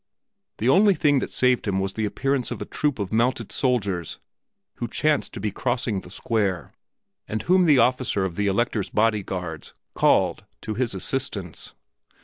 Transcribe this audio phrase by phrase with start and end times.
[0.57, 4.17] The only thing that saved him was the appearance of a troop of mounted soldiers
[4.77, 6.73] who chanced to be crossing the square,
[7.27, 11.75] and whom the officer of the Elector's body guards called to his assistance.